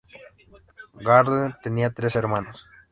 [1.03, 2.65] Gardner tenía tres hermanos.